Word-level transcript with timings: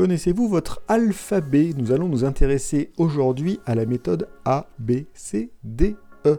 Connaissez-vous 0.00 0.48
votre 0.48 0.80
alphabet? 0.88 1.74
Nous 1.76 1.92
allons 1.92 2.08
nous 2.08 2.24
intéresser 2.24 2.90
aujourd'hui 2.96 3.60
à 3.66 3.74
la 3.74 3.84
méthode 3.84 4.28
A, 4.46 4.66
B, 4.78 5.02
C, 5.12 5.50
D, 5.62 5.94
E. 6.24 6.38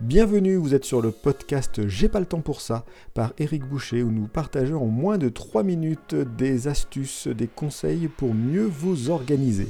Bienvenue, 0.00 0.56
vous 0.56 0.74
êtes 0.74 0.84
sur 0.84 1.00
le 1.00 1.10
podcast 1.10 1.88
J'ai 1.88 2.10
pas 2.10 2.20
le 2.20 2.26
temps 2.26 2.42
pour 2.42 2.60
ça 2.60 2.84
par 3.14 3.32
Eric 3.38 3.64
Boucher 3.64 4.02
où 4.02 4.10
nous 4.10 4.26
partageons 4.26 4.82
en 4.82 4.88
moins 4.88 5.16
de 5.16 5.30
3 5.30 5.62
minutes 5.62 6.14
des 6.14 6.68
astuces, 6.68 7.28
des 7.28 7.46
conseils 7.46 8.08
pour 8.08 8.34
mieux 8.34 8.66
vous 8.66 9.08
organiser. 9.08 9.68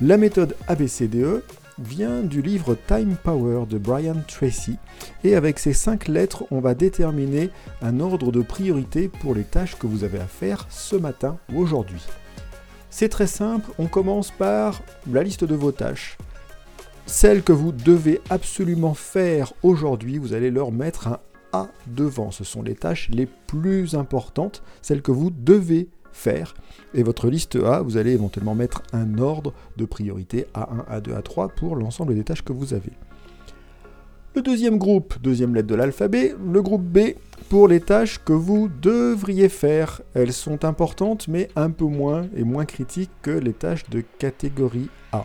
La 0.00 0.16
méthode 0.16 0.56
ABCDE 0.66 1.44
vient 1.78 2.24
du 2.24 2.42
livre 2.42 2.76
Time 2.88 3.14
Power 3.22 3.66
de 3.70 3.78
Brian 3.78 4.16
Tracy 4.26 4.78
et 5.22 5.36
avec 5.36 5.60
ces 5.60 5.74
5 5.74 6.08
lettres 6.08 6.42
on 6.50 6.58
va 6.58 6.74
déterminer 6.74 7.50
un 7.82 8.00
ordre 8.00 8.32
de 8.32 8.42
priorité 8.42 9.06
pour 9.06 9.36
les 9.36 9.44
tâches 9.44 9.78
que 9.78 9.86
vous 9.86 10.02
avez 10.02 10.18
à 10.18 10.26
faire 10.26 10.66
ce 10.70 10.96
matin 10.96 11.38
ou 11.54 11.60
aujourd'hui. 11.60 12.02
C'est 12.90 13.10
très 13.10 13.26
simple, 13.26 13.70
on 13.78 13.86
commence 13.86 14.30
par 14.30 14.82
la 15.10 15.22
liste 15.22 15.44
de 15.44 15.54
vos 15.54 15.72
tâches. 15.72 16.16
Celles 17.06 17.42
que 17.42 17.52
vous 17.52 17.72
devez 17.72 18.20
absolument 18.30 18.94
faire 18.94 19.52
aujourd'hui, 19.62 20.18
vous 20.18 20.34
allez 20.34 20.50
leur 20.50 20.72
mettre 20.72 21.08
un 21.08 21.18
A 21.52 21.68
devant. 21.86 22.30
Ce 22.30 22.44
sont 22.44 22.62
les 22.62 22.74
tâches 22.74 23.08
les 23.10 23.26
plus 23.26 23.94
importantes, 23.94 24.62
celles 24.82 25.02
que 25.02 25.12
vous 25.12 25.30
devez 25.30 25.88
faire. 26.12 26.54
Et 26.94 27.02
votre 27.02 27.28
liste 27.28 27.56
A, 27.56 27.82
vous 27.82 27.96
allez 27.96 28.12
éventuellement 28.12 28.54
mettre 28.54 28.82
un 28.92 29.18
ordre 29.18 29.54
de 29.76 29.84
priorité 29.84 30.46
A1, 30.54 30.86
A2, 30.90 31.22
A3 31.22 31.54
pour 31.54 31.76
l'ensemble 31.76 32.14
des 32.14 32.24
tâches 32.24 32.42
que 32.42 32.52
vous 32.52 32.74
avez. 32.74 32.92
Le 34.34 34.42
deuxième 34.42 34.78
groupe, 34.78 35.14
deuxième 35.20 35.54
lettre 35.54 35.68
de 35.68 35.74
l'alphabet, 35.74 36.34
le 36.52 36.62
groupe 36.62 36.84
B, 36.84 37.14
pour 37.48 37.66
les 37.66 37.80
tâches 37.80 38.20
que 38.24 38.32
vous 38.32 38.68
devriez 38.82 39.48
faire. 39.48 40.02
Elles 40.14 40.32
sont 40.32 40.64
importantes, 40.64 41.28
mais 41.28 41.48
un 41.56 41.70
peu 41.70 41.86
moins 41.86 42.26
et 42.36 42.44
moins 42.44 42.66
critiques 42.66 43.10
que 43.22 43.30
les 43.30 43.54
tâches 43.54 43.88
de 43.90 44.02
catégorie 44.18 44.90
A. 45.12 45.24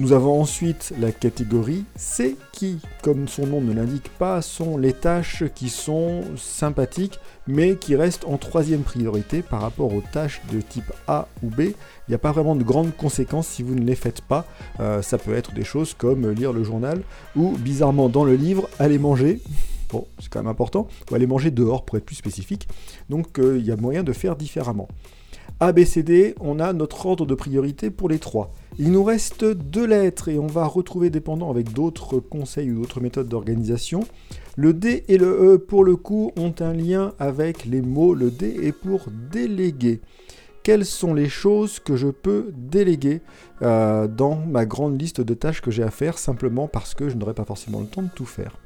Nous 0.00 0.12
avons 0.12 0.40
ensuite 0.40 0.94
la 1.00 1.10
catégorie 1.10 1.84
C 1.96 2.36
qui, 2.52 2.78
comme 3.02 3.26
son 3.26 3.48
nom 3.48 3.60
ne 3.60 3.72
l'indique 3.72 4.08
pas, 4.10 4.42
sont 4.42 4.78
les 4.78 4.92
tâches 4.92 5.42
qui 5.56 5.68
sont 5.68 6.22
sympathiques 6.36 7.18
mais 7.48 7.74
qui 7.74 7.96
restent 7.96 8.24
en 8.24 8.36
troisième 8.36 8.82
priorité 8.82 9.42
par 9.42 9.60
rapport 9.60 9.92
aux 9.92 10.00
tâches 10.00 10.40
de 10.52 10.60
type 10.60 10.92
A 11.08 11.26
ou 11.42 11.48
B. 11.48 11.60
Il 11.60 12.10
n'y 12.10 12.14
a 12.14 12.18
pas 12.18 12.30
vraiment 12.30 12.54
de 12.54 12.62
grandes 12.62 12.96
conséquences 12.96 13.48
si 13.48 13.64
vous 13.64 13.74
ne 13.74 13.84
les 13.84 13.96
faites 13.96 14.20
pas. 14.20 14.46
Euh, 14.78 15.02
ça 15.02 15.18
peut 15.18 15.34
être 15.34 15.52
des 15.52 15.64
choses 15.64 15.94
comme 15.94 16.30
lire 16.30 16.52
le 16.52 16.62
journal 16.62 17.02
ou 17.34 17.56
bizarrement 17.58 18.08
dans 18.08 18.24
le 18.24 18.36
livre 18.36 18.68
aller 18.78 18.98
manger. 18.98 19.40
Bon, 19.90 20.06
c'est 20.20 20.28
quand 20.28 20.40
même 20.40 20.46
important. 20.46 20.86
Ou 21.10 21.16
aller 21.16 21.26
manger 21.26 21.50
dehors 21.50 21.84
pour 21.84 21.98
être 21.98 22.04
plus 22.04 22.14
spécifique. 22.14 22.68
Donc 23.08 23.40
euh, 23.40 23.58
il 23.58 23.66
y 23.66 23.72
a 23.72 23.76
moyen 23.76 24.04
de 24.04 24.12
faire 24.12 24.36
différemment. 24.36 24.86
A, 25.60 25.72
B, 25.72 25.84
C, 25.84 26.04
D, 26.04 26.36
on 26.40 26.60
a 26.60 26.72
notre 26.72 27.06
ordre 27.06 27.26
de 27.26 27.34
priorité 27.34 27.90
pour 27.90 28.08
les 28.08 28.20
trois. 28.20 28.52
Il 28.78 28.92
nous 28.92 29.02
reste 29.02 29.44
deux 29.44 29.86
lettres 29.86 30.28
et 30.28 30.38
on 30.38 30.46
va 30.46 30.64
retrouver 30.64 31.10
dépendant 31.10 31.50
avec 31.50 31.72
d'autres 31.72 32.20
conseils 32.20 32.70
ou 32.70 32.82
d'autres 32.82 33.00
méthodes 33.00 33.26
d'organisation. 33.26 34.04
Le 34.54 34.72
D 34.72 35.02
et 35.08 35.18
le 35.18 35.54
E, 35.54 35.58
pour 35.58 35.82
le 35.82 35.96
coup, 35.96 36.30
ont 36.36 36.54
un 36.60 36.72
lien 36.72 37.12
avec 37.18 37.64
les 37.64 37.82
mots. 37.82 38.14
Le 38.14 38.30
D 38.30 38.56
est 38.62 38.70
pour 38.70 39.06
déléguer. 39.32 40.00
Quelles 40.62 40.84
sont 40.84 41.12
les 41.12 41.28
choses 41.28 41.80
que 41.80 41.96
je 41.96 42.06
peux 42.06 42.52
déléguer 42.56 43.20
euh, 43.62 44.06
dans 44.06 44.36
ma 44.36 44.64
grande 44.64 45.00
liste 45.00 45.20
de 45.20 45.34
tâches 45.34 45.60
que 45.60 45.72
j'ai 45.72 45.82
à 45.82 45.90
faire 45.90 46.18
simplement 46.18 46.68
parce 46.68 46.94
que 46.94 47.08
je 47.08 47.16
n'aurai 47.16 47.34
pas 47.34 47.44
forcément 47.44 47.80
le 47.80 47.86
temps 47.86 48.02
de 48.02 48.10
tout 48.14 48.26
faire? 48.26 48.58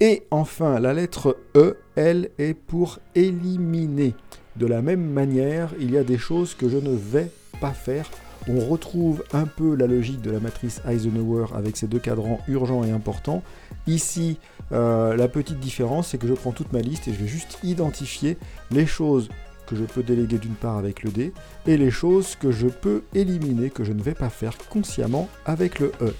Et 0.00 0.22
enfin, 0.30 0.80
la 0.80 0.94
lettre 0.94 1.36
E, 1.56 1.76
elle, 1.94 2.30
est 2.38 2.54
pour 2.54 3.00
éliminer. 3.14 4.14
De 4.58 4.66
la 4.66 4.80
même 4.80 5.04
manière, 5.04 5.70
il 5.78 5.90
y 5.90 5.98
a 5.98 6.04
des 6.04 6.18
choses 6.18 6.54
que 6.54 6.68
je 6.68 6.78
ne 6.78 6.94
vais 6.94 7.30
pas 7.60 7.72
faire. 7.72 8.10
On 8.48 8.60
retrouve 8.60 9.24
un 9.32 9.44
peu 9.44 9.74
la 9.74 9.86
logique 9.86 10.22
de 10.22 10.30
la 10.30 10.40
matrice 10.40 10.80
Eisenhower 10.88 11.46
avec 11.54 11.76
ses 11.76 11.88
deux 11.88 11.98
cadrans 11.98 12.40
urgents 12.48 12.84
et 12.84 12.90
importants. 12.90 13.42
Ici, 13.86 14.38
euh, 14.72 15.16
la 15.16 15.28
petite 15.28 15.60
différence, 15.60 16.08
c'est 16.08 16.18
que 16.18 16.28
je 16.28 16.34
prends 16.34 16.52
toute 16.52 16.72
ma 16.72 16.80
liste 16.80 17.08
et 17.08 17.12
je 17.12 17.18
vais 17.18 17.26
juste 17.26 17.58
identifier 17.62 18.38
les 18.70 18.86
choses 18.86 19.28
que 19.66 19.76
je 19.76 19.84
peux 19.84 20.02
déléguer 20.02 20.38
d'une 20.38 20.54
part 20.54 20.78
avec 20.78 21.02
le 21.02 21.10
D 21.10 21.32
et 21.66 21.76
les 21.76 21.90
choses 21.90 22.36
que 22.36 22.52
je 22.52 22.68
peux 22.68 23.02
éliminer, 23.14 23.68
que 23.68 23.84
je 23.84 23.92
ne 23.92 24.02
vais 24.02 24.14
pas 24.14 24.30
faire 24.30 24.56
consciemment 24.70 25.28
avec 25.44 25.80
le 25.80 25.92
E. 26.00 26.14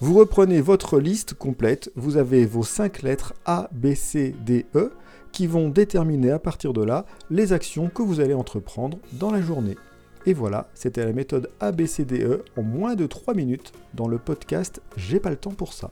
Vous 0.00 0.14
reprenez 0.14 0.60
votre 0.60 0.98
liste 1.00 1.34
complète, 1.34 1.90
vous 1.96 2.16
avez 2.16 2.44
vos 2.44 2.64
5 2.64 3.02
lettres 3.02 3.34
A, 3.46 3.70
B, 3.72 3.94
C, 3.94 4.34
D, 4.44 4.66
E 4.74 4.92
qui 5.32 5.46
vont 5.46 5.68
déterminer 5.68 6.30
à 6.30 6.38
partir 6.38 6.72
de 6.72 6.82
là 6.82 7.06
les 7.30 7.52
actions 7.52 7.88
que 7.88 8.02
vous 8.02 8.20
allez 8.20 8.34
entreprendre 8.34 8.98
dans 9.12 9.30
la 9.30 9.40
journée. 9.40 9.76
Et 10.24 10.34
voilà, 10.34 10.68
c'était 10.74 11.04
la 11.04 11.12
méthode 11.12 11.50
ABCDE 11.60 12.44
en 12.56 12.62
moins 12.62 12.94
de 12.94 13.06
3 13.06 13.34
minutes 13.34 13.72
dans 13.94 14.06
le 14.06 14.18
podcast 14.18 14.80
J'ai 14.96 15.18
pas 15.18 15.30
le 15.30 15.36
temps 15.36 15.50
pour 15.50 15.72
ça. 15.72 15.90